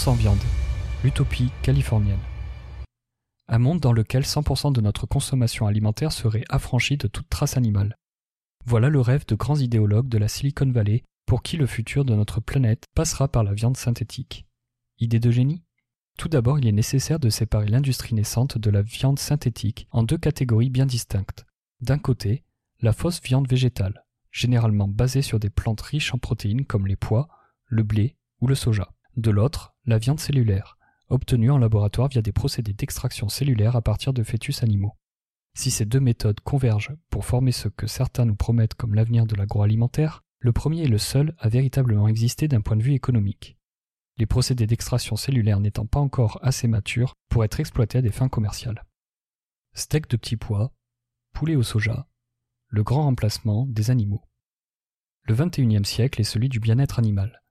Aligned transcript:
sans 0.00 0.14
viande, 0.14 0.40
l'utopie 1.04 1.50
californienne. 1.60 2.22
Un 3.48 3.58
monde 3.58 3.80
dans 3.80 3.92
lequel 3.92 4.22
100% 4.22 4.72
de 4.72 4.80
notre 4.80 5.04
consommation 5.04 5.66
alimentaire 5.66 6.10
serait 6.10 6.44
affranchi 6.48 6.96
de 6.96 7.06
toute 7.06 7.28
trace 7.28 7.58
animale. 7.58 7.98
Voilà 8.64 8.88
le 8.88 9.02
rêve 9.02 9.26
de 9.26 9.34
grands 9.34 9.58
idéologues 9.60 10.08
de 10.08 10.16
la 10.16 10.28
Silicon 10.28 10.72
Valley 10.72 11.04
pour 11.26 11.42
qui 11.42 11.58
le 11.58 11.66
futur 11.66 12.06
de 12.06 12.14
notre 12.14 12.40
planète 12.40 12.84
passera 12.94 13.28
par 13.28 13.44
la 13.44 13.52
viande 13.52 13.76
synthétique. 13.76 14.46
Idée 15.00 15.20
de 15.20 15.30
génie? 15.30 15.64
Tout 16.16 16.30
d'abord, 16.30 16.58
il 16.58 16.66
est 16.66 16.72
nécessaire 16.72 17.20
de 17.20 17.28
séparer 17.28 17.66
l'industrie 17.66 18.14
naissante 18.14 18.56
de 18.56 18.70
la 18.70 18.80
viande 18.80 19.18
synthétique 19.18 19.86
en 19.90 20.02
deux 20.02 20.16
catégories 20.16 20.70
bien 20.70 20.86
distinctes. 20.86 21.44
D'un 21.82 21.98
côté, 21.98 22.42
la 22.80 22.94
fausse 22.94 23.20
viande 23.20 23.50
végétale, 23.50 24.06
généralement 24.30 24.88
basée 24.88 25.20
sur 25.20 25.38
des 25.38 25.50
plantes 25.50 25.82
riches 25.82 26.14
en 26.14 26.18
protéines 26.18 26.64
comme 26.64 26.86
les 26.86 26.96
pois, 26.96 27.28
le 27.66 27.82
blé 27.82 28.16
ou 28.40 28.46
le 28.46 28.54
soja. 28.54 28.94
De 29.16 29.30
l'autre, 29.30 29.69
la 29.84 29.98
viande 29.98 30.20
cellulaire, 30.20 30.76
obtenue 31.08 31.50
en 31.50 31.58
laboratoire 31.58 32.08
via 32.08 32.22
des 32.22 32.32
procédés 32.32 32.72
d'extraction 32.72 33.28
cellulaire 33.28 33.76
à 33.76 33.82
partir 33.82 34.12
de 34.12 34.22
fœtus 34.22 34.62
animaux. 34.62 34.96
Si 35.54 35.70
ces 35.70 35.84
deux 35.84 36.00
méthodes 36.00 36.40
convergent 36.40 36.94
pour 37.10 37.24
former 37.24 37.52
ce 37.52 37.68
que 37.68 37.86
certains 37.86 38.24
nous 38.24 38.36
promettent 38.36 38.74
comme 38.74 38.94
l'avenir 38.94 39.26
de 39.26 39.34
l'agroalimentaire, 39.34 40.22
le 40.38 40.52
premier 40.52 40.84
est 40.84 40.88
le 40.88 40.98
seul 40.98 41.34
à 41.38 41.48
véritablement 41.48 42.08
exister 42.08 42.48
d'un 42.48 42.60
point 42.60 42.76
de 42.76 42.82
vue 42.82 42.94
économique. 42.94 43.58
Les 44.16 44.26
procédés 44.26 44.66
d'extraction 44.66 45.16
cellulaire 45.16 45.60
n'étant 45.60 45.86
pas 45.86 46.00
encore 46.00 46.38
assez 46.42 46.68
matures 46.68 47.14
pour 47.28 47.44
être 47.44 47.60
exploités 47.60 47.98
à 47.98 48.02
des 48.02 48.12
fins 48.12 48.28
commerciales. 48.28 48.84
Steak 49.74 50.08
de 50.08 50.16
petits 50.16 50.36
pois, 50.36 50.72
poulet 51.32 51.56
au 51.56 51.62
soja, 51.62 52.06
le 52.68 52.82
grand 52.82 53.04
remplacement 53.04 53.66
des 53.66 53.90
animaux. 53.90 54.22
Le 55.24 55.34
XXIe 55.34 55.84
siècle 55.84 56.20
est 56.20 56.24
celui 56.24 56.48
du 56.48 56.60
bien-être 56.60 56.98
animal. 56.98 57.42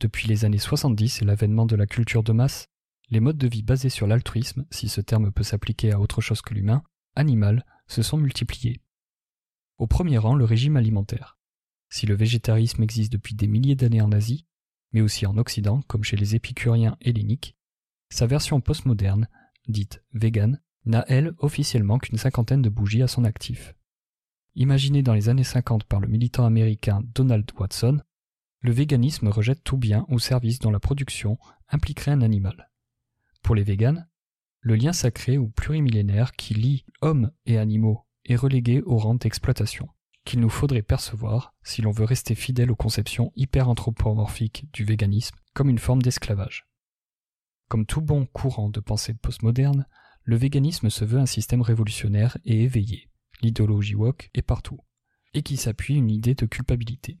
Depuis 0.00 0.28
les 0.28 0.44
années 0.44 0.58
70 0.58 1.22
et 1.22 1.24
l'avènement 1.24 1.66
de 1.66 1.76
la 1.76 1.86
culture 1.86 2.22
de 2.22 2.32
masse, 2.32 2.66
les 3.10 3.20
modes 3.20 3.38
de 3.38 3.48
vie 3.48 3.62
basés 3.62 3.90
sur 3.90 4.06
l'altruisme, 4.06 4.66
si 4.70 4.88
ce 4.88 5.00
terme 5.00 5.30
peut 5.30 5.42
s'appliquer 5.42 5.92
à 5.92 6.00
autre 6.00 6.20
chose 6.20 6.42
que 6.42 6.54
l'humain, 6.54 6.82
animal, 7.16 7.64
se 7.86 8.02
sont 8.02 8.16
multipliés. 8.16 8.80
Au 9.78 9.86
premier 9.86 10.18
rang, 10.18 10.34
le 10.34 10.44
régime 10.44 10.76
alimentaire. 10.76 11.38
Si 11.88 12.06
le 12.06 12.14
végétarisme 12.14 12.82
existe 12.82 13.12
depuis 13.12 13.34
des 13.34 13.46
milliers 13.46 13.76
d'années 13.76 14.00
en 14.00 14.12
Asie, 14.12 14.46
mais 14.92 15.00
aussi 15.00 15.26
en 15.26 15.36
Occident, 15.36 15.82
comme 15.82 16.04
chez 16.04 16.16
les 16.16 16.34
épicuriens 16.34 16.96
helléniques, 17.00 17.56
sa 18.10 18.26
version 18.26 18.60
postmoderne, 18.60 19.28
dite 19.68 20.02
vegan, 20.12 20.60
n'a 20.86 21.04
elle 21.08 21.34
officiellement 21.38 21.98
qu'une 21.98 22.18
cinquantaine 22.18 22.62
de 22.62 22.68
bougies 22.68 23.02
à 23.02 23.08
son 23.08 23.24
actif. 23.24 23.74
Imaginé 24.54 25.02
dans 25.02 25.14
les 25.14 25.28
années 25.28 25.44
50 25.44 25.84
par 25.84 26.00
le 26.00 26.08
militant 26.08 26.46
américain 26.46 27.02
Donald 27.14 27.50
Watson, 27.58 28.00
le 28.64 28.72
véganisme 28.72 29.28
rejette 29.28 29.62
tout 29.62 29.76
bien 29.76 30.06
ou 30.08 30.18
service 30.18 30.58
dont 30.58 30.70
la 30.70 30.80
production 30.80 31.36
impliquerait 31.68 32.12
un 32.12 32.22
animal. 32.22 32.70
Pour 33.42 33.54
les 33.54 33.62
véganes, 33.62 34.08
le 34.60 34.74
lien 34.74 34.94
sacré 34.94 35.36
ou 35.36 35.50
plurimillénaire 35.50 36.32
qui 36.32 36.54
lie 36.54 36.86
hommes 37.02 37.30
et 37.44 37.58
animaux 37.58 38.06
est 38.24 38.36
relégué 38.36 38.80
au 38.86 38.96
rang 38.96 39.16
d'exploitation, 39.16 39.90
qu'il 40.24 40.40
nous 40.40 40.48
faudrait 40.48 40.80
percevoir 40.80 41.52
si 41.62 41.82
l'on 41.82 41.90
veut 41.90 42.06
rester 42.06 42.34
fidèle 42.34 42.70
aux 42.70 42.74
conceptions 42.74 43.32
hyper-anthropomorphiques 43.36 44.66
du 44.72 44.82
véganisme 44.82 45.36
comme 45.52 45.68
une 45.68 45.78
forme 45.78 46.00
d'esclavage. 46.00 46.66
Comme 47.68 47.84
tout 47.84 48.00
bon 48.00 48.24
courant 48.24 48.70
de 48.70 48.80
pensée 48.80 49.12
postmoderne, 49.12 49.86
le 50.22 50.36
véganisme 50.36 50.88
se 50.88 51.04
veut 51.04 51.20
un 51.20 51.26
système 51.26 51.60
révolutionnaire 51.60 52.38
et 52.46 52.62
éveillé, 52.62 53.10
l'idéologie 53.42 53.94
woke 53.94 54.30
est 54.32 54.40
partout, 54.40 54.80
et 55.34 55.42
qui 55.42 55.58
s'appuie 55.58 55.96
une 55.96 56.10
idée 56.10 56.34
de 56.34 56.46
culpabilité. 56.46 57.18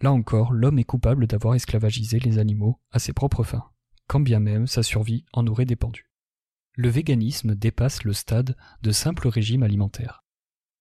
Là 0.00 0.12
encore, 0.12 0.52
l'homme 0.52 0.78
est 0.78 0.84
coupable 0.84 1.26
d'avoir 1.26 1.54
esclavagisé 1.54 2.18
les 2.20 2.38
animaux 2.38 2.80
à 2.92 2.98
ses 2.98 3.12
propres 3.12 3.42
fins, 3.42 3.70
quand 4.06 4.20
bien 4.20 4.38
même 4.38 4.66
sa 4.66 4.82
survie 4.82 5.24
en 5.32 5.46
aurait 5.46 5.64
dépendu. 5.64 6.10
Le 6.74 6.88
véganisme 6.88 7.54
dépasse 7.54 8.04
le 8.04 8.12
stade 8.12 8.56
de 8.82 8.92
simple 8.92 9.26
régime 9.26 9.64
alimentaire, 9.64 10.22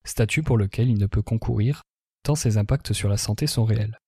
statut 0.03 0.43
pour 0.43 0.57
lequel 0.57 0.89
il 0.89 0.99
ne 0.99 1.07
peut 1.07 1.23
concourir 1.23 1.83
tant 2.23 2.35
ses 2.35 2.57
impacts 2.57 2.93
sur 2.93 3.09
la 3.09 3.17
santé 3.17 3.47
sont 3.47 3.65
réels. 3.65 3.99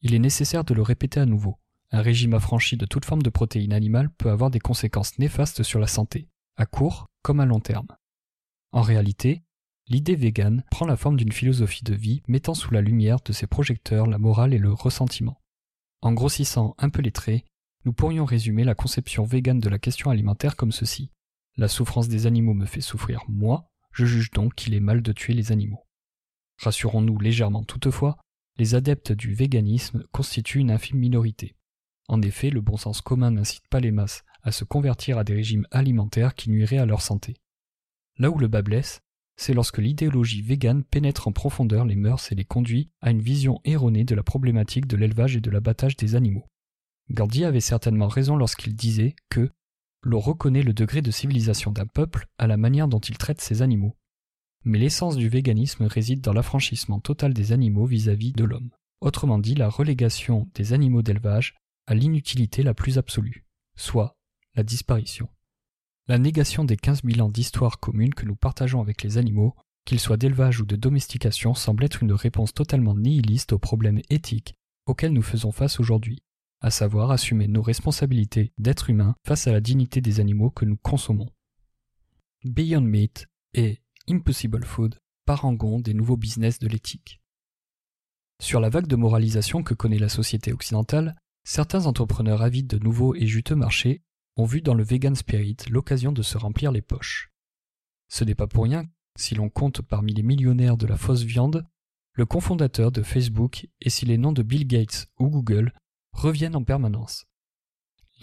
Il 0.00 0.14
est 0.14 0.20
nécessaire 0.20 0.64
de 0.64 0.74
le 0.74 0.82
répéter 0.82 1.20
à 1.20 1.26
nouveau. 1.26 1.58
Un 1.90 2.00
régime 2.00 2.34
affranchi 2.34 2.76
de 2.76 2.86
toute 2.86 3.04
forme 3.04 3.22
de 3.22 3.30
protéines 3.30 3.72
animales 3.72 4.10
peut 4.10 4.30
avoir 4.30 4.50
des 4.50 4.60
conséquences 4.60 5.18
néfastes 5.18 5.62
sur 5.62 5.80
la 5.80 5.86
santé, 5.86 6.28
à 6.56 6.66
court 6.66 7.06
comme 7.22 7.40
à 7.40 7.46
long 7.46 7.60
terme. 7.60 7.88
En 8.72 8.82
réalité, 8.82 9.42
l'idée 9.88 10.16
végane 10.16 10.64
prend 10.70 10.86
la 10.86 10.96
forme 10.96 11.16
d'une 11.16 11.32
philosophie 11.32 11.84
de 11.84 11.94
vie 11.94 12.22
mettant 12.28 12.54
sous 12.54 12.72
la 12.72 12.80
lumière 12.80 13.18
de 13.24 13.32
ses 13.32 13.46
projecteurs 13.46 14.06
la 14.06 14.18
morale 14.18 14.54
et 14.54 14.58
le 14.58 14.72
ressentiment. 14.72 15.40
En 16.02 16.12
grossissant 16.12 16.74
un 16.78 16.90
peu 16.90 17.02
les 17.02 17.12
traits, 17.12 17.44
nous 17.84 17.92
pourrions 17.92 18.24
résumer 18.24 18.64
la 18.64 18.74
conception 18.74 19.24
végane 19.24 19.60
de 19.60 19.68
la 19.68 19.78
question 19.78 20.10
alimentaire 20.10 20.56
comme 20.56 20.72
ceci. 20.72 21.10
La 21.56 21.68
souffrance 21.68 22.08
des 22.08 22.26
animaux 22.26 22.54
me 22.54 22.66
fait 22.66 22.80
souffrir 22.80 23.24
moi, 23.28 23.68
je 23.92 24.04
juge 24.04 24.30
donc 24.30 24.54
qu'il 24.54 24.74
est 24.74 24.80
mal 24.80 25.02
de 25.02 25.12
tuer 25.12 25.32
les 25.34 25.52
animaux. 25.52 25.86
Rassurons-nous 26.58 27.18
légèrement 27.18 27.64
toutefois, 27.64 28.18
les 28.58 28.74
adeptes 28.74 29.12
du 29.12 29.34
véganisme 29.34 30.04
constituent 30.12 30.60
une 30.60 30.70
infime 30.70 30.98
minorité. 30.98 31.56
En 32.08 32.22
effet, 32.22 32.50
le 32.50 32.60
bon 32.60 32.76
sens 32.76 33.00
commun 33.00 33.30
n'incite 33.30 33.66
pas 33.68 33.80
les 33.80 33.90
masses 33.90 34.24
à 34.42 34.52
se 34.52 34.64
convertir 34.64 35.18
à 35.18 35.24
des 35.24 35.34
régimes 35.34 35.66
alimentaires 35.70 36.34
qui 36.34 36.50
nuiraient 36.50 36.78
à 36.78 36.86
leur 36.86 37.02
santé. 37.02 37.36
Là 38.18 38.30
où 38.30 38.38
le 38.38 38.48
bas 38.48 38.62
blesse, 38.62 39.00
c'est 39.36 39.54
lorsque 39.54 39.78
l'idéologie 39.78 40.42
végane 40.42 40.82
pénètre 40.82 41.28
en 41.28 41.32
profondeur 41.32 41.84
les 41.84 41.94
mœurs 41.94 42.32
et 42.32 42.34
les 42.34 42.44
conduit 42.44 42.90
à 43.00 43.10
une 43.10 43.20
vision 43.20 43.60
erronée 43.64 44.04
de 44.04 44.14
la 44.14 44.22
problématique 44.22 44.86
de 44.86 44.96
l'élevage 44.96 45.36
et 45.36 45.40
de 45.40 45.50
l'abattage 45.50 45.96
des 45.96 46.14
animaux. 46.14 46.46
Gandhi 47.10 47.44
avait 47.44 47.60
certainement 47.60 48.08
raison 48.08 48.36
lorsqu'il 48.36 48.74
disait 48.74 49.14
que 49.28 49.50
l'on 50.02 50.20
reconnaît 50.20 50.62
le 50.62 50.72
degré 50.72 51.02
de 51.02 51.10
civilisation 51.10 51.70
d'un 51.70 51.86
peuple 51.86 52.26
à 52.38 52.46
la 52.46 52.56
manière 52.56 52.88
dont 52.88 52.98
il 52.98 53.18
traite 53.18 53.40
ses 53.40 53.62
animaux. 53.62 53.96
Mais 54.64 54.78
l'essence 54.78 55.16
du 55.16 55.28
véganisme 55.28 55.84
réside 55.84 56.20
dans 56.20 56.32
l'affranchissement 56.32 57.00
total 57.00 57.34
des 57.34 57.52
animaux 57.52 57.86
vis-à-vis 57.86 58.32
de 58.32 58.44
l'homme. 58.44 58.70
Autrement 59.00 59.38
dit, 59.38 59.54
la 59.54 59.68
relégation 59.68 60.48
des 60.54 60.72
animaux 60.72 61.02
d'élevage 61.02 61.54
à 61.86 61.94
l'inutilité 61.94 62.62
la 62.62 62.74
plus 62.74 62.98
absolue, 62.98 63.46
soit 63.76 64.16
la 64.54 64.62
disparition. 64.62 65.28
La 66.08 66.18
négation 66.18 66.64
des 66.64 66.76
15 66.76 67.02
000 67.02 67.26
ans 67.26 67.30
d'histoire 67.30 67.80
commune 67.80 68.14
que 68.14 68.26
nous 68.26 68.36
partageons 68.36 68.80
avec 68.80 69.02
les 69.02 69.18
animaux, 69.18 69.56
qu'ils 69.84 69.98
soient 69.98 70.16
d'élevage 70.16 70.60
ou 70.60 70.64
de 70.64 70.76
domestication, 70.76 71.54
semble 71.54 71.84
être 71.84 72.02
une 72.02 72.12
réponse 72.12 72.54
totalement 72.54 72.94
nihiliste 72.94 73.52
aux 73.52 73.58
problèmes 73.58 74.00
éthiques 74.08 74.54
auxquels 74.86 75.12
nous 75.12 75.22
faisons 75.22 75.50
face 75.50 75.80
aujourd'hui, 75.80 76.22
à 76.60 76.70
savoir 76.70 77.10
assumer 77.10 77.48
nos 77.48 77.60
responsabilités 77.60 78.52
d'êtres 78.56 78.90
humains 78.90 79.16
face 79.26 79.48
à 79.48 79.52
la 79.52 79.60
dignité 79.60 80.00
des 80.00 80.20
animaux 80.20 80.50
que 80.50 80.64
nous 80.64 80.76
consommons. 80.76 81.28
Beyond 82.44 82.82
Meat 82.82 83.26
et 83.54 83.80
Impossible 84.08 84.64
Food, 84.64 85.00
parangon 85.24 85.80
des 85.80 85.92
nouveaux 85.92 86.16
business 86.16 86.60
de 86.60 86.68
l'éthique. 86.68 87.20
Sur 88.40 88.60
la 88.60 88.68
vague 88.68 88.86
de 88.86 88.94
moralisation 88.94 89.64
que 89.64 89.74
connaît 89.74 89.98
la 89.98 90.08
société 90.08 90.52
occidentale, 90.52 91.16
certains 91.42 91.86
entrepreneurs 91.86 92.42
avides 92.42 92.68
de 92.68 92.78
nouveaux 92.78 93.16
et 93.16 93.26
juteux 93.26 93.56
marchés 93.56 94.02
ont 94.36 94.44
vu 94.44 94.60
dans 94.60 94.74
le 94.74 94.84
vegan 94.84 95.14
spirit 95.14 95.56
l'occasion 95.70 96.12
de 96.12 96.22
se 96.22 96.38
remplir 96.38 96.72
les 96.72 96.82
poches. 96.82 97.32
Ce 98.08 98.24
n'est 98.24 98.34
pas 98.34 98.46
pour 98.46 98.64
rien 98.64 98.84
si 99.16 99.34
l'on 99.34 99.48
compte 99.48 99.82
parmi 99.82 100.12
les 100.12 100.22
millionnaires 100.22 100.76
de 100.76 100.86
la 100.86 100.96
fausse 100.96 101.22
viande 101.22 101.66
le 102.16 102.24
cofondateur 102.24 102.90
de 102.90 103.02
Facebook 103.02 103.68
et 103.82 103.90
si 103.90 104.06
les 104.06 104.16
noms 104.16 104.32
de 104.32 104.42
Bill 104.42 104.66
Gates 104.66 105.06
ou 105.18 105.28
Google 105.28 105.74
reviennent 106.12 106.56
en 106.56 106.64
permanence. 106.64 107.26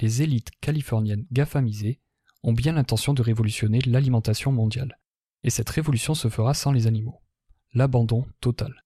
Les 0.02 0.24
élites 0.24 0.50
californiennes 0.62 1.28
gafamisées 1.32 2.00
ont 2.42 2.54
bien 2.54 2.74
l'intention 2.74 3.14
de 3.14 3.22
révolutionner 3.22 3.80
l'alimentation 3.82 4.52
mondiale, 4.52 5.00
et 5.44 5.52
cette 5.52 5.70
révolution 5.70 6.16
se 6.16 6.28
fera 6.28 6.56
sans 6.56 6.72
les 6.72 6.88
animaux. 6.88 7.22
L'abandon 7.74 8.26
total. 8.42 8.84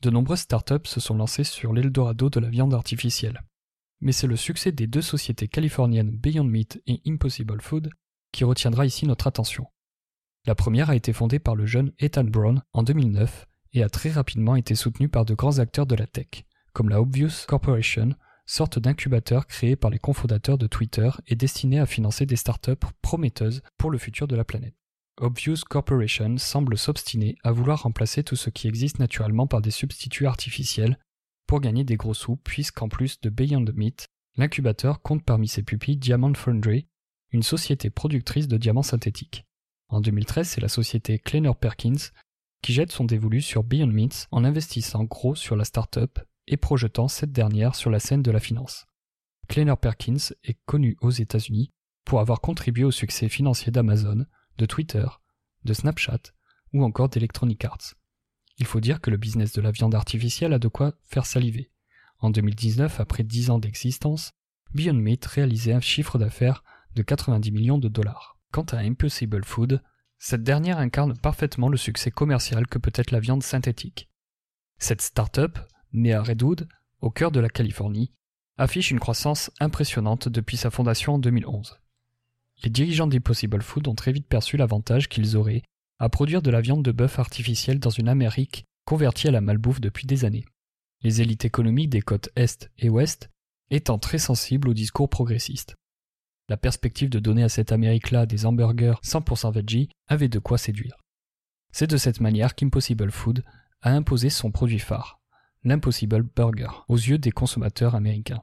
De 0.00 0.08
nombreuses 0.08 0.40
startups 0.40 0.88
se 0.88 1.00
sont 1.00 1.16
lancées 1.16 1.44
sur 1.44 1.74
l'Eldorado 1.74 2.30
de 2.30 2.40
la 2.40 2.48
viande 2.48 2.72
artificielle 2.72 3.42
mais 4.00 4.12
c'est 4.12 4.26
le 4.26 4.36
succès 4.36 4.72
des 4.72 4.86
deux 4.86 5.02
sociétés 5.02 5.48
californiennes 5.48 6.10
Beyond 6.10 6.44
Meat 6.44 6.82
et 6.86 7.00
Impossible 7.06 7.60
Food 7.60 7.90
qui 8.32 8.44
retiendra 8.44 8.86
ici 8.86 9.06
notre 9.06 9.26
attention. 9.26 9.66
La 10.46 10.54
première 10.54 10.90
a 10.90 10.96
été 10.96 11.12
fondée 11.12 11.38
par 11.38 11.54
le 11.54 11.66
jeune 11.66 11.92
Ethan 11.98 12.24
Brown 12.24 12.62
en 12.72 12.82
2009 12.82 13.46
et 13.72 13.82
a 13.82 13.88
très 13.88 14.10
rapidement 14.10 14.56
été 14.56 14.74
soutenue 14.74 15.08
par 15.08 15.24
de 15.24 15.34
grands 15.34 15.58
acteurs 15.58 15.86
de 15.86 15.94
la 15.94 16.06
tech, 16.06 16.44
comme 16.72 16.88
la 16.88 17.00
Obvious 17.00 17.44
Corporation, 17.46 18.14
sorte 18.46 18.78
d'incubateur 18.78 19.46
créé 19.46 19.76
par 19.76 19.90
les 19.90 19.98
cofondateurs 19.98 20.58
de 20.58 20.66
Twitter 20.66 21.10
et 21.26 21.36
destiné 21.36 21.78
à 21.78 21.86
financer 21.86 22.26
des 22.26 22.36
startups 22.36 22.72
prometteuses 23.02 23.62
pour 23.76 23.90
le 23.90 23.98
futur 23.98 24.26
de 24.26 24.36
la 24.36 24.44
planète. 24.44 24.74
Obvious 25.18 25.58
Corporation 25.68 26.38
semble 26.38 26.78
s'obstiner 26.78 27.36
à 27.44 27.52
vouloir 27.52 27.82
remplacer 27.82 28.24
tout 28.24 28.36
ce 28.36 28.48
qui 28.50 28.66
existe 28.66 28.98
naturellement 28.98 29.46
par 29.46 29.60
des 29.60 29.70
substituts 29.70 30.26
artificiels 30.26 30.98
pour 31.50 31.60
gagner 31.60 31.82
des 31.82 31.96
gros 31.96 32.14
sous, 32.14 32.36
puisqu'en 32.36 32.88
plus 32.88 33.20
de 33.22 33.28
Beyond 33.28 33.64
Meat, 33.74 34.06
l'incubateur 34.36 35.02
compte 35.02 35.24
parmi 35.24 35.48
ses 35.48 35.64
pupilles 35.64 35.96
Diamond 35.96 36.34
Foundry, 36.34 36.86
une 37.32 37.42
société 37.42 37.90
productrice 37.90 38.46
de 38.46 38.56
diamants 38.56 38.84
synthétiques. 38.84 39.48
En 39.88 40.00
2013, 40.00 40.48
c'est 40.48 40.60
la 40.60 40.68
société 40.68 41.18
Kleiner 41.18 41.50
Perkins 41.60 42.12
qui 42.62 42.72
jette 42.72 42.92
son 42.92 43.02
dévolu 43.02 43.40
sur 43.40 43.64
Beyond 43.64 43.88
Meat 43.88 44.28
en 44.30 44.44
investissant 44.44 45.02
gros 45.02 45.34
sur 45.34 45.56
la 45.56 45.64
start-up 45.64 46.20
et 46.46 46.56
projetant 46.56 47.08
cette 47.08 47.32
dernière 47.32 47.74
sur 47.74 47.90
la 47.90 47.98
scène 47.98 48.22
de 48.22 48.30
la 48.30 48.38
finance. 48.38 48.86
Kleiner 49.48 49.74
Perkins 49.74 50.32
est 50.44 50.60
connu 50.66 50.96
aux 51.00 51.10
États-Unis 51.10 51.72
pour 52.04 52.20
avoir 52.20 52.40
contribué 52.40 52.84
au 52.84 52.92
succès 52.92 53.28
financier 53.28 53.72
d'Amazon, 53.72 54.24
de 54.56 54.66
Twitter, 54.66 55.06
de 55.64 55.72
Snapchat 55.72 56.30
ou 56.72 56.84
encore 56.84 57.08
d'Electronic 57.08 57.64
Arts. 57.64 57.96
Il 58.60 58.66
faut 58.66 58.80
dire 58.80 59.00
que 59.00 59.10
le 59.10 59.16
business 59.16 59.54
de 59.54 59.62
la 59.62 59.70
viande 59.70 59.94
artificielle 59.94 60.52
a 60.52 60.58
de 60.58 60.68
quoi 60.68 60.92
faire 61.02 61.24
saliver. 61.24 61.70
En 62.18 62.28
2019, 62.28 63.00
après 63.00 63.24
10 63.24 63.48
ans 63.50 63.58
d'existence, 63.58 64.32
Beyond 64.74 64.94
Meat 64.94 65.24
réalisait 65.24 65.72
un 65.72 65.80
chiffre 65.80 66.18
d'affaires 66.18 66.62
de 66.94 67.02
90 67.02 67.50
millions 67.52 67.78
de 67.78 67.88
dollars. 67.88 68.38
Quant 68.52 68.66
à 68.70 68.78
Impossible 68.78 69.44
Food, 69.44 69.82
cette 70.18 70.42
dernière 70.42 70.78
incarne 70.78 71.16
parfaitement 71.16 71.70
le 71.70 71.78
succès 71.78 72.10
commercial 72.10 72.66
que 72.66 72.78
peut 72.78 72.92
être 72.94 73.12
la 73.12 73.20
viande 73.20 73.42
synthétique. 73.42 74.10
Cette 74.76 75.00
start-up, 75.00 75.58
née 75.94 76.12
à 76.12 76.22
Redwood, 76.22 76.68
au 77.00 77.10
cœur 77.10 77.30
de 77.30 77.40
la 77.40 77.48
Californie, 77.48 78.12
affiche 78.58 78.90
une 78.90 79.00
croissance 79.00 79.50
impressionnante 79.58 80.28
depuis 80.28 80.58
sa 80.58 80.70
fondation 80.70 81.14
en 81.14 81.18
2011. 81.18 81.80
Les 82.62 82.70
dirigeants 82.70 83.06
d'Impossible 83.06 83.62
Food 83.62 83.88
ont 83.88 83.94
très 83.94 84.12
vite 84.12 84.26
perçu 84.26 84.58
l'avantage 84.58 85.08
qu'ils 85.08 85.38
auraient 85.38 85.62
à 86.00 86.08
produire 86.08 86.42
de 86.42 86.50
la 86.50 86.62
viande 86.62 86.82
de 86.82 86.92
bœuf 86.92 87.18
artificielle 87.18 87.78
dans 87.78 87.90
une 87.90 88.08
Amérique 88.08 88.64
convertie 88.86 89.28
à 89.28 89.30
la 89.30 89.42
malbouffe 89.42 89.80
depuis 89.80 90.06
des 90.06 90.24
années. 90.24 90.46
Les 91.02 91.20
élites 91.20 91.44
économiques 91.44 91.90
des 91.90 92.00
côtes 92.00 92.30
Est 92.36 92.70
et 92.78 92.88
Ouest 92.88 93.28
étant 93.70 93.98
très 93.98 94.18
sensibles 94.18 94.68
au 94.68 94.74
discours 94.74 95.08
progressiste. 95.08 95.76
La 96.48 96.56
perspective 96.56 97.10
de 97.10 97.20
donner 97.20 97.44
à 97.44 97.48
cette 97.48 97.70
Amérique-là 97.70 98.26
des 98.26 98.46
hamburgers 98.46 98.96
100% 99.04 99.52
veggie 99.52 99.90
avait 100.08 100.28
de 100.28 100.38
quoi 100.38 100.58
séduire. 100.58 100.96
C'est 101.70 101.88
de 101.88 101.96
cette 101.96 102.20
manière 102.20 102.54
qu'Impossible 102.54 103.12
Food 103.12 103.44
a 103.82 103.92
imposé 103.92 104.30
son 104.30 104.50
produit 104.50 104.80
phare, 104.80 105.20
l'Impossible 105.62 106.22
Burger, 106.22 106.70
aux 106.88 106.96
yeux 106.96 107.18
des 107.18 107.30
consommateurs 107.30 107.94
américains. 107.94 108.42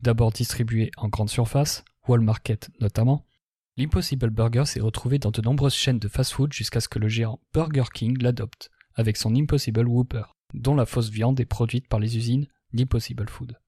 D'abord 0.00 0.30
distribué 0.30 0.90
en 0.96 1.08
grande 1.08 1.30
surface, 1.30 1.84
Walmart 2.06 2.40
notamment, 2.80 3.24
l'Impossible 3.76 4.30
Burger 4.30 4.64
s'est 4.66 4.80
retrouvé 4.80 5.18
dans 5.18 5.30
de 5.30 5.40
nombreuses 5.40 5.74
chaînes 5.74 5.98
de 5.98 6.08
fast-food 6.08 6.52
jusqu'à 6.52 6.80
ce 6.80 6.88
que 6.88 6.98
le 6.98 7.08
géant 7.08 7.40
Burger 7.54 7.84
King 7.92 8.20
l'adopte, 8.20 8.70
avec 8.94 9.16
son 9.16 9.34
Impossible 9.34 9.88
Whopper, 9.88 10.24
dont 10.54 10.74
la 10.74 10.86
fausse 10.86 11.10
viande 11.10 11.40
est 11.40 11.46
produite 11.46 11.88
par 11.88 11.98
les 11.98 12.16
usines 12.16 12.46
d'Impossible 12.72 13.28
Food. 13.28 13.58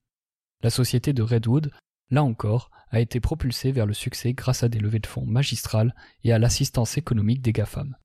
La 0.63 0.71
société 0.71 1.13
de 1.13 1.23
Redwood, 1.23 1.71
là 2.11 2.23
encore, 2.23 2.71
a 2.91 3.01
été 3.01 3.21
propulsée 3.21 3.73
vers 3.73 3.87
le 3.87 3.95
succès 3.95 4.35
grâce 4.35 4.63
à 4.63 4.69
des 4.69 4.79
levées 4.79 4.99
de 4.99 5.07
fonds 5.07 5.27
magistrales 5.27 5.95
et 6.23 6.33
à 6.33 6.39
l'assistance 6.39 6.97
économique 6.97 7.43
des 7.43 7.53
GAFAM. 7.53 7.97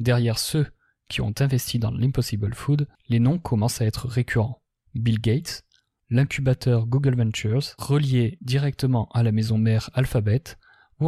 Derrière 0.00 0.38
ceux 0.38 0.66
qui 1.08 1.20
ont 1.20 1.34
investi 1.38 1.78
dans 1.78 1.90
l'Impossible 1.90 2.54
Food, 2.54 2.88
les 3.08 3.20
noms 3.20 3.38
commencent 3.38 3.80
à 3.80 3.86
être 3.86 4.08
récurrents. 4.08 4.62
Bill 4.94 5.20
Gates, 5.20 5.64
l'incubateur 6.10 6.86
Google 6.86 7.16
Ventures, 7.16 7.74
relié 7.78 8.38
directement 8.40 9.08
à 9.12 9.22
la 9.22 9.32
maison 9.32 9.58
mère 9.58 9.90
Alphabet, 9.94 10.42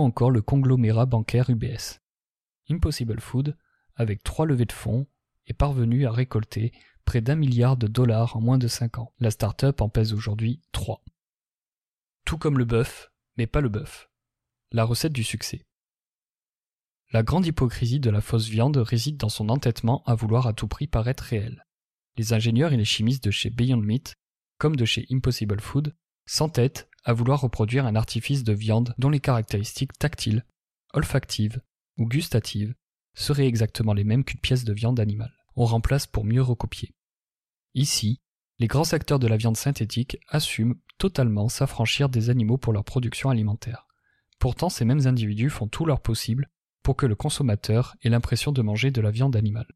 encore 0.05 0.31
le 0.31 0.43
conglomérat 0.43 1.07
bancaire 1.07 1.51
UBS. 1.51 2.01
Impossible 2.69 3.21
Food, 3.21 3.57
avec 3.95 4.23
trois 4.23 4.47
levées 4.47 4.65
de 4.65 4.73
fonds, 4.73 5.07
est 5.47 5.55
parvenu 5.55 6.07
à 6.07 6.11
récolter 6.11 6.73
près 7.05 7.21
d'un 7.21 7.37
milliard 7.37 7.77
de 7.77 7.87
dollars 7.87 8.37
en 8.37 8.41
moins 8.41 8.59
de 8.59 8.69
cinq 8.69 8.99
ans. 8.99 9.13
La 9.21 9.31
start-up 9.31 9.81
en 9.81 9.89
pèse 9.89 10.13
aujourd'hui 10.13 10.61
trois. 10.73 11.03
Tout 12.25 12.39
comme 12.39 12.59
le 12.59 12.65
bœuf, 12.65 13.13
mais 13.37 13.47
pas 13.47 13.61
le 13.61 13.69
bœuf. 13.69 14.11
La 14.73 14.85
recette 14.85 15.13
du 15.13 15.23
succès. 15.23 15.65
La 17.13 17.23
grande 17.23 17.47
hypocrisie 17.47 18.01
de 18.01 18.11
la 18.11 18.21
fausse 18.21 18.49
viande 18.49 18.77
réside 18.77 19.17
dans 19.17 19.29
son 19.29 19.49
entêtement 19.49 20.03
à 20.05 20.17
vouloir 20.17 20.49
à 20.49 20.53
tout 20.53 20.67
prix 20.67 20.89
paraître 20.89 21.23
réel. 21.23 21.65
Les 22.17 22.33
ingénieurs 22.33 22.73
et 22.73 22.77
les 22.77 22.85
chimistes 22.85 23.23
de 23.23 23.31
chez 23.31 23.51
Beyond 23.51 23.77
Meat, 23.77 24.17
comme 24.59 24.75
de 24.75 24.85
chez 24.85 25.07
Impossible 25.11 25.61
Food, 25.61 25.95
s'entêtent 26.27 26.89
à 27.05 27.13
vouloir 27.13 27.41
reproduire 27.41 27.87
un 27.87 27.97
artifice 27.97 28.45
de 28.45 28.53
viande 28.53 28.95
dont 28.99 29.11
les 29.11 29.21
caractéristiques 29.21 29.97
tactiles, 29.99 30.45
olfactives 30.93 31.61
ou 31.99 32.07
gustatives 32.07 32.75
seraient 33.15 33.47
exactement 33.47 33.95
les 33.95 34.05
mêmes 34.05 34.25
qu'une 34.25 34.41
pièce 34.41 34.65
de 34.65 34.73
viande 34.73 35.01
animale. 35.01 35.33
On 35.55 35.65
remplace 35.65 36.07
pour 36.07 36.25
mieux 36.25 36.43
recopier. 36.43 36.95
Ici, 37.75 38.21
les 38.59 38.67
grands 38.67 38.93
acteurs 38.93 39.19
de 39.19 39.27
la 39.27 39.37
viande 39.37 39.57
synthétique 39.57 40.19
assument 40.29 40.77
totalement 40.99 41.49
s'affranchir 41.49 42.09
des 42.09 42.31
animaux 42.31 42.59
pour 42.59 42.73
leur 42.73 42.85
production 42.85 43.31
alimentaire. 43.31 43.87
Pourtant, 44.39 44.69
ces 44.69 44.85
mêmes 44.85 45.07
individus 45.07 45.51
font 45.51 45.69
tout 45.69 45.87
leur 45.87 46.01
possible 46.01 46.51
pour 46.83 46.97
que 46.97 47.07
le 47.07 47.15
consommateur 47.15 47.97
ait 48.03 48.09
l'impression 48.09 48.53
de 48.53 48.63
manger 48.63 48.91
de 48.91 49.01
la 49.01 49.11
viande 49.11 49.37
animale. 49.37 49.67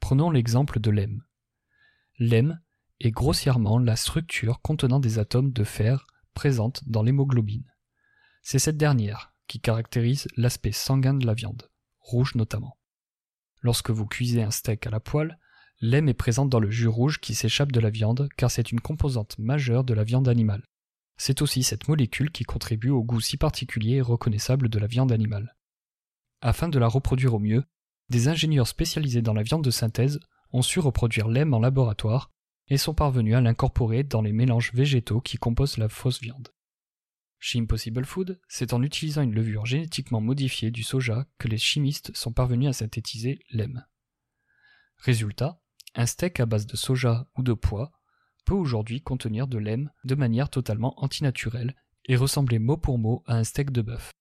Prenons 0.00 0.30
l'exemple 0.30 0.80
de 0.80 0.90
l'EM. 0.90 1.22
L'EM 2.18 2.60
est 3.00 3.10
grossièrement 3.10 3.78
la 3.78 3.96
structure 3.96 4.60
contenant 4.60 5.00
des 5.00 5.18
atomes 5.18 5.52
de 5.52 5.64
fer 5.64 6.06
présente 6.34 6.82
dans 6.88 7.02
l'hémoglobine. 7.02 7.70
C'est 8.42 8.58
cette 8.58 8.76
dernière 8.76 9.34
qui 9.48 9.60
caractérise 9.60 10.28
l'aspect 10.36 10.72
sanguin 10.72 11.14
de 11.14 11.26
la 11.26 11.34
viande, 11.34 11.70
rouge 12.00 12.34
notamment. 12.34 12.78
Lorsque 13.62 13.90
vous 13.90 14.06
cuisez 14.06 14.42
un 14.42 14.50
steak 14.50 14.86
à 14.86 14.90
la 14.90 15.00
poêle, 15.00 15.38
l'aime 15.80 16.08
est 16.08 16.14
présente 16.14 16.48
dans 16.48 16.60
le 16.60 16.70
jus 16.70 16.88
rouge 16.88 17.20
qui 17.20 17.34
s'échappe 17.34 17.72
de 17.72 17.80
la 17.80 17.90
viande 17.90 18.28
car 18.36 18.50
c'est 18.50 18.72
une 18.72 18.80
composante 18.80 19.38
majeure 19.38 19.84
de 19.84 19.94
la 19.94 20.04
viande 20.04 20.28
animale. 20.28 20.64
C'est 21.16 21.42
aussi 21.42 21.62
cette 21.62 21.88
molécule 21.88 22.30
qui 22.30 22.44
contribue 22.44 22.90
au 22.90 23.02
goût 23.02 23.20
si 23.20 23.36
particulier 23.36 23.96
et 23.96 24.02
reconnaissable 24.02 24.68
de 24.68 24.78
la 24.78 24.86
viande 24.86 25.12
animale. 25.12 25.56
Afin 26.40 26.68
de 26.68 26.78
la 26.78 26.88
reproduire 26.88 27.34
au 27.34 27.38
mieux, 27.38 27.64
des 28.10 28.28
ingénieurs 28.28 28.68
spécialisés 28.68 29.22
dans 29.22 29.32
la 29.32 29.42
viande 29.42 29.64
de 29.64 29.70
synthèse 29.70 30.20
ont 30.52 30.62
su 30.62 30.78
reproduire 30.78 31.28
l'aime 31.28 31.54
en 31.54 31.58
laboratoire 31.58 32.30
et 32.68 32.76
sont 32.76 32.94
parvenus 32.94 33.34
à 33.34 33.40
l'incorporer 33.40 34.02
dans 34.02 34.22
les 34.22 34.32
mélanges 34.32 34.72
végétaux 34.74 35.20
qui 35.20 35.36
composent 35.36 35.78
la 35.78 35.88
fausse 35.88 36.20
viande. 36.20 36.48
Chez 37.38 37.58
Impossible 37.58 38.04
Food, 38.04 38.40
c'est 38.48 38.72
en 38.72 38.82
utilisant 38.82 39.22
une 39.22 39.34
levure 39.34 39.66
génétiquement 39.66 40.20
modifiée 40.20 40.70
du 40.70 40.82
soja 40.82 41.26
que 41.38 41.48
les 41.48 41.58
chimistes 41.58 42.16
sont 42.16 42.32
parvenus 42.32 42.68
à 42.68 42.72
synthétiser 42.72 43.38
l'EM. 43.50 43.84
Résultat, 44.96 45.60
un 45.94 46.06
steak 46.06 46.40
à 46.40 46.46
base 46.46 46.66
de 46.66 46.76
soja 46.76 47.28
ou 47.36 47.42
de 47.42 47.52
pois 47.52 47.92
peut 48.44 48.54
aujourd'hui 48.54 49.02
contenir 49.02 49.46
de 49.46 49.58
l'EM 49.58 49.90
de 50.04 50.14
manière 50.14 50.48
totalement 50.48 50.94
antinaturelle 51.02 51.76
et 52.06 52.16
ressembler 52.16 52.58
mot 52.58 52.76
pour 52.76 52.98
mot 52.98 53.22
à 53.26 53.36
un 53.36 53.44
steak 53.44 53.70
de 53.70 53.82
bœuf. 53.82 54.12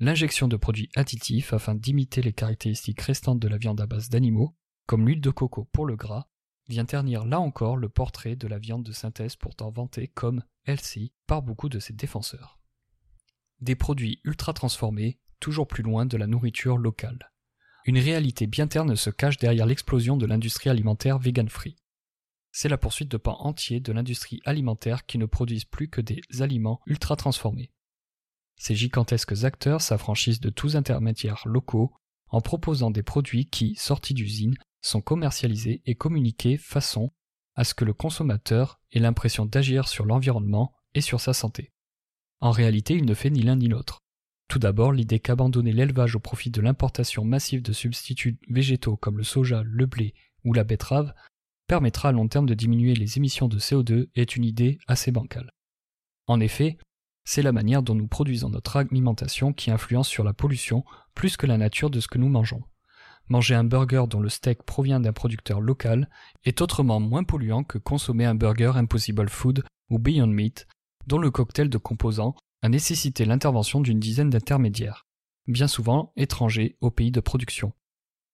L'injection 0.00 0.48
de 0.48 0.56
produits 0.56 0.90
additifs 0.96 1.52
afin 1.52 1.74
d'imiter 1.74 2.20
les 2.20 2.32
caractéristiques 2.32 3.00
restantes 3.00 3.38
de 3.38 3.48
la 3.48 3.58
viande 3.58 3.80
à 3.80 3.86
base 3.86 4.08
d'animaux, 4.08 4.56
comme 4.86 5.06
l'huile 5.06 5.20
de 5.20 5.30
coco 5.30 5.68
pour 5.72 5.86
le 5.86 5.96
gras, 5.96 6.28
vient 6.68 6.84
ternir 6.84 7.24
là 7.24 7.40
encore 7.40 7.76
le 7.76 7.88
portrait 7.88 8.36
de 8.36 8.48
la 8.48 8.58
viande 8.58 8.84
de 8.84 8.92
synthèse 8.92 9.36
pourtant 9.36 9.70
vantée 9.70 10.08
comme 10.08 10.42
healthy 10.66 11.12
par 11.26 11.42
beaucoup 11.42 11.68
de 11.68 11.78
ses 11.78 11.92
défenseurs. 11.92 12.58
Des 13.60 13.74
produits 13.74 14.20
ultra 14.24 14.52
transformés, 14.52 15.18
toujours 15.40 15.68
plus 15.68 15.82
loin 15.82 16.06
de 16.06 16.16
la 16.16 16.26
nourriture 16.26 16.78
locale. 16.78 17.30
Une 17.86 17.98
réalité 17.98 18.46
bien 18.46 18.66
terne 18.66 18.96
se 18.96 19.10
cache 19.10 19.36
derrière 19.36 19.66
l'explosion 19.66 20.16
de 20.16 20.26
l'industrie 20.26 20.70
alimentaire 20.70 21.18
vegan-free. 21.18 21.76
C'est 22.50 22.68
la 22.68 22.78
poursuite 22.78 23.10
de 23.10 23.16
pans 23.16 23.40
entiers 23.40 23.80
de 23.80 23.92
l'industrie 23.92 24.40
alimentaire 24.44 25.06
qui 25.06 25.18
ne 25.18 25.26
produisent 25.26 25.64
plus 25.64 25.88
que 25.88 26.00
des 26.00 26.22
aliments 26.40 26.80
ultra 26.86 27.16
transformés. 27.16 27.72
Ces 28.56 28.74
gigantesques 28.74 29.44
acteurs 29.44 29.82
s'affranchissent 29.82 30.40
de 30.40 30.50
tous 30.50 30.76
intermédiaires 30.76 31.42
locaux 31.46 31.92
en 32.28 32.40
proposant 32.40 32.90
des 32.90 33.02
produits 33.02 33.46
qui, 33.46 33.74
sortis 33.74 34.14
d'usine, 34.14 34.56
sont 34.84 35.00
commercialisés 35.00 35.82
et 35.86 35.94
communiqués 35.94 36.58
façon 36.58 37.10
à 37.54 37.64
ce 37.64 37.74
que 37.74 37.84
le 37.84 37.94
consommateur 37.94 38.80
ait 38.92 38.98
l'impression 38.98 39.46
d'agir 39.46 39.88
sur 39.88 40.04
l'environnement 40.04 40.74
et 40.94 41.00
sur 41.00 41.20
sa 41.20 41.32
santé. 41.32 41.72
En 42.40 42.50
réalité, 42.50 42.94
il 42.94 43.06
ne 43.06 43.14
fait 43.14 43.30
ni 43.30 43.42
l'un 43.42 43.56
ni 43.56 43.68
l'autre. 43.68 44.02
Tout 44.48 44.58
d'abord, 44.58 44.92
l'idée 44.92 45.20
qu'abandonner 45.20 45.72
l'élevage 45.72 46.16
au 46.16 46.20
profit 46.20 46.50
de 46.50 46.60
l'importation 46.60 47.24
massive 47.24 47.62
de 47.62 47.72
substituts 47.72 48.38
végétaux 48.48 48.96
comme 48.96 49.16
le 49.16 49.24
soja, 49.24 49.62
le 49.64 49.86
blé 49.86 50.12
ou 50.44 50.52
la 50.52 50.64
betterave 50.64 51.14
permettra 51.66 52.10
à 52.10 52.12
long 52.12 52.28
terme 52.28 52.46
de 52.46 52.52
diminuer 52.52 52.94
les 52.94 53.16
émissions 53.16 53.48
de 53.48 53.58
CO2 53.58 54.10
est 54.14 54.36
une 54.36 54.44
idée 54.44 54.78
assez 54.86 55.10
bancale. 55.10 55.50
En 56.26 56.40
effet, 56.40 56.76
c'est 57.24 57.42
la 57.42 57.52
manière 57.52 57.82
dont 57.82 57.94
nous 57.94 58.06
produisons 58.06 58.50
notre 58.50 58.76
alimentation 58.76 59.54
qui 59.54 59.70
influence 59.70 60.08
sur 60.08 60.24
la 60.24 60.34
pollution 60.34 60.84
plus 61.14 61.38
que 61.38 61.46
la 61.46 61.56
nature 61.56 61.88
de 61.88 62.00
ce 62.00 62.08
que 62.08 62.18
nous 62.18 62.28
mangeons 62.28 62.62
manger 63.28 63.54
un 63.54 63.64
burger 63.64 64.04
dont 64.08 64.20
le 64.20 64.28
steak 64.28 64.62
provient 64.62 65.00
d'un 65.00 65.12
producteur 65.12 65.60
local 65.60 66.08
est 66.44 66.60
autrement 66.60 67.00
moins 67.00 67.24
polluant 67.24 67.64
que 67.64 67.78
consommer 67.78 68.24
un 68.24 68.34
burger 68.34 68.72
Impossible 68.74 69.28
Food 69.28 69.64
ou 69.90 69.98
Beyond 69.98 70.28
Meat, 70.28 70.66
dont 71.06 71.18
le 71.18 71.30
cocktail 71.30 71.68
de 71.68 71.78
composants 71.78 72.34
a 72.62 72.68
nécessité 72.68 73.24
l'intervention 73.24 73.80
d'une 73.80 74.00
dizaine 74.00 74.30
d'intermédiaires, 74.30 75.06
bien 75.46 75.68
souvent 75.68 76.12
étrangers 76.16 76.76
au 76.80 76.90
pays 76.90 77.10
de 77.10 77.20
production. 77.20 77.72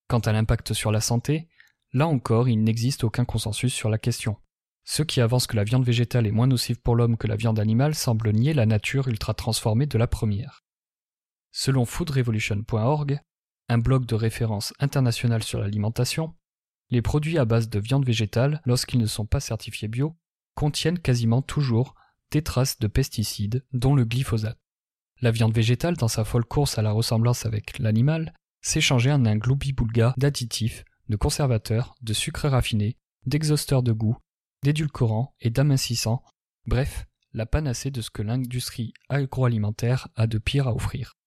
Quant 0.09 0.21
à 0.21 0.33
l'impact 0.33 0.73
sur 0.73 0.93
la 0.93 1.01
santé, 1.01 1.49
là 1.93 2.07
encore 2.07 2.49
il 2.49 2.63
n'existe 2.63 3.05
aucun 3.05 3.25
consensus 3.25 3.73
sur 3.73 3.91
la 3.91 3.99
question. 3.99 4.37
Ceux 4.85 5.05
qui 5.05 5.21
avancent 5.21 5.47
que 5.47 5.57
la 5.57 5.65
viande 5.65 5.85
végétale 5.85 6.27
est 6.27 6.33
moins 6.33 6.47
nocive 6.47 6.81
pour 6.81 6.97
l'homme 6.97 7.17
que 7.17 7.27
la 7.27 7.37
viande 7.37 7.61
animale 7.61 7.95
semblent 7.95 8.33
nier 8.33 8.55
la 8.55 8.67
nature 8.67 9.09
ultra 9.09 9.35
transformée 9.35 9.87
de 9.87 9.99
la 9.99 10.07
première. 10.07 10.65
Selon 11.53 11.85
foodrevolution.org, 11.85 13.21
un 13.71 13.79
blog 13.79 14.05
de 14.05 14.17
référence 14.17 14.75
international 14.81 15.45
sur 15.45 15.61
l'alimentation, 15.61 16.35
les 16.91 17.03
produits 17.03 17.39
à 17.39 17.45
base 17.45 17.69
de 17.69 17.79
viande 17.79 18.05
végétale, 18.05 18.61
lorsqu'ils 18.67 18.99
ne 18.99 19.07
sont 19.07 19.27
pas 19.27 19.39
certifiés 19.39 19.87
bio, 19.87 20.17
contiennent 20.57 20.99
quasiment 20.99 21.41
toujours 21.41 21.95
des 22.33 22.43
traces 22.43 22.81
de 22.81 22.89
pesticides, 22.89 23.65
dont 23.73 23.95
le 23.95 24.05
glyphosate. 24.05 24.59
La 25.21 25.31
viande 25.31 25.55
végétale, 25.55 25.97
dans 25.97 26.09
sa 26.09 26.25
folle 26.25 26.45
course 26.45 26.79
à 26.79 26.83
la 26.83 26.91
ressemblance 26.91 27.47
avec 27.47 27.79
l'animal, 27.79 28.35
s'est 28.61 28.81
changée 28.81 29.13
en 29.13 29.25
un 29.25 29.37
gloubi-boulga 29.37 30.15
d'additifs, 30.17 30.85
de 31.09 31.17
conservateurs, 31.17 31.95
de 32.03 32.13
sucres 32.13 32.49
raffinés, 32.49 32.97
d'exhausteurs 33.27 33.85
de 33.85 33.93
goût, 33.93 34.17
d'édulcorants 34.65 35.35
et 35.41 35.51
d'amincissants, 35.51 36.25
bref, 36.67 37.07
la 37.33 37.47
panacée 37.47 37.93
de 37.93 38.01
ce 38.01 38.11
que 38.11 38.23
l'industrie 38.23 38.93
agroalimentaire 39.09 40.09
a 40.17 40.27
de 40.27 40.39
pire 40.39 40.67
à 40.67 40.75
offrir. 40.75 41.20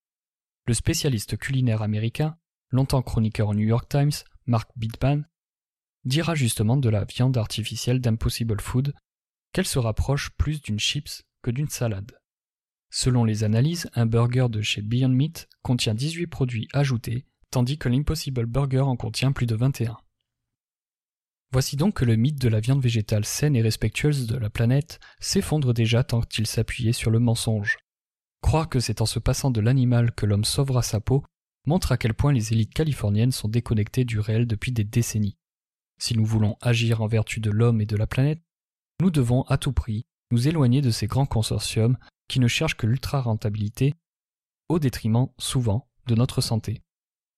Le 0.65 0.73
spécialiste 0.73 1.37
culinaire 1.37 1.81
américain, 1.81 2.37
longtemps 2.69 3.01
chroniqueur 3.01 3.49
au 3.49 3.53
New 3.53 3.67
York 3.67 3.89
Times, 3.89 4.13
Mark 4.45 4.69
Bittman, 4.77 5.27
dira 6.05 6.35
justement 6.35 6.77
de 6.77 6.89
la 6.89 7.03
viande 7.03 7.37
artificielle 7.37 7.99
d'Impossible 7.99 8.61
Food 8.61 8.93
qu'elle 9.51 9.67
se 9.67 9.79
rapproche 9.79 10.31
plus 10.37 10.61
d'une 10.61 10.79
chips 10.79 11.23
que 11.41 11.51
d'une 11.51 11.67
salade. 11.67 12.17
Selon 12.89 13.25
les 13.25 13.43
analyses, 13.43 13.89
un 13.93 14.05
burger 14.05 14.47
de 14.49 14.61
chez 14.61 14.81
Beyond 14.81 15.09
Meat 15.09 15.49
contient 15.63 15.95
18 15.95 16.27
produits 16.27 16.67
ajoutés, 16.73 17.25
tandis 17.51 17.77
que 17.77 17.89
l'Impossible 17.89 18.45
Burger 18.45 18.81
en 18.81 18.95
contient 18.95 19.31
plus 19.31 19.47
de 19.47 19.55
21. 19.55 19.97
Voici 21.51 21.75
donc 21.75 21.95
que 21.95 22.05
le 22.05 22.15
mythe 22.15 22.39
de 22.39 22.49
la 22.49 22.59
viande 22.59 22.81
végétale 22.81 23.25
saine 23.25 23.55
et 23.55 23.61
respectueuse 23.61 24.27
de 24.27 24.37
la 24.37 24.49
planète 24.49 24.99
s'effondre 25.19 25.73
déjà 25.73 26.03
tant 26.03 26.21
qu'il 26.21 26.47
s'appuyait 26.47 26.93
sur 26.93 27.11
le 27.11 27.19
mensonge. 27.19 27.82
Croire 28.43 28.69
que 28.69 28.81
c'est 28.81 29.01
en 29.01 29.07
se 29.07 29.17
passant 29.19 29.49
de 29.49 29.61
l'animal 29.61 30.11
que 30.11 30.27
l'homme 30.27 30.43
sauvera 30.43 30.83
sa 30.83 30.99
peau 30.99 31.23
montre 31.65 31.93
à 31.93 31.97
quel 31.97 32.13
point 32.13 32.33
les 32.33 32.51
élites 32.51 32.73
californiennes 32.73 33.31
sont 33.31 33.47
déconnectées 33.47 34.03
du 34.03 34.19
réel 34.19 34.45
depuis 34.45 34.73
des 34.73 34.83
décennies. 34.83 35.37
Si 35.97 36.15
nous 36.15 36.25
voulons 36.25 36.57
agir 36.61 37.01
en 37.01 37.07
vertu 37.07 37.39
de 37.39 37.49
l'homme 37.49 37.79
et 37.79 37.85
de 37.85 37.95
la 37.95 38.05
planète, 38.05 38.43
nous 39.01 39.09
devons 39.09 39.43
à 39.43 39.57
tout 39.57 39.71
prix 39.71 40.05
nous 40.29 40.47
éloigner 40.47 40.81
de 40.81 40.91
ces 40.91 41.07
grands 41.07 41.25
consortiums 41.25 41.97
qui 42.27 42.41
ne 42.41 42.47
cherchent 42.47 42.75
que 42.75 42.85
l'ultra-rentabilité 42.85 43.93
au 44.67 44.77
détriment, 44.77 45.29
souvent, 45.39 45.89
de 46.07 46.15
notre 46.15 46.41
santé. 46.41 46.83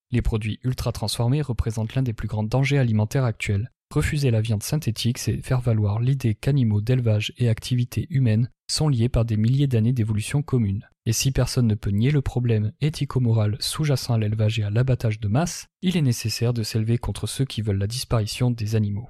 Les 0.10 0.24
produits 0.24 0.60
ultra 0.64 0.92
transformés 0.92 1.44
représentent 1.44 1.94
l'un 1.94 2.04
des 2.04 2.14
plus 2.14 2.28
grands 2.28 2.44
dangers 2.44 2.80
alimentaires 2.80 3.26
actuels. 3.26 3.72
Refuser 3.94 4.32
la 4.32 4.42
viande 4.42 4.64
synthétique, 4.64 5.20
c'est 5.20 5.42
faire 5.42 5.62
valoir 5.62 6.00
l'idée 6.00 6.36
qu'animaux 6.36 6.82
d'élevage 6.82 7.34
et 7.38 7.48
activités 7.48 8.08
humaines 8.10 8.50
sont 8.68 8.90
liés 8.90 9.10
par 9.10 9.26
des 9.26 9.38
milliers 9.38 9.68
d'années 9.68 9.94
d'évolution 9.94 10.42
commune. 10.42 10.88
Et 11.06 11.14
si 11.14 11.32
personne 11.32 11.68
ne 11.68 11.76
peut 11.76 11.92
nier 11.92 12.12
le 12.12 12.22
problème 12.22 12.72
éthico-moral 12.82 13.58
sous-jacent 13.60 14.14
à 14.14 14.18
l'élevage 14.18 14.60
et 14.60 14.64
à 14.64 14.70
l'abattage 14.70 15.20
de 15.20 15.28
masse, 15.28 15.68
il 15.82 15.96
est 15.98 16.02
nécessaire 16.02 16.52
de 16.52 16.64
s'élever 16.64 16.98
contre 16.98 17.28
ceux 17.28 17.46
qui 17.46 17.62
veulent 17.62 17.78
la 17.78 17.88
disparition 17.88 18.50
des 18.50 18.76
animaux. 18.76 19.08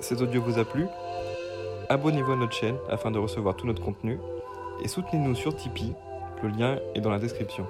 Cet 0.00 0.20
audio 0.20 0.42
vous 0.42 0.58
a 0.58 0.64
plu? 0.64 0.86
Abonnez-vous 1.88 2.32
à 2.32 2.36
notre 2.36 2.54
chaîne 2.54 2.76
afin 2.90 3.12
de 3.12 3.18
recevoir 3.18 3.56
tout 3.56 3.66
notre 3.66 3.82
contenu 3.82 4.18
et 4.82 4.88
soutenez-nous 4.88 5.36
sur 5.36 5.54
Tipeee, 5.54 5.94
le 6.42 6.48
lien 6.48 6.80
est 6.94 7.00
dans 7.00 7.10
la 7.10 7.20
description. 7.20 7.66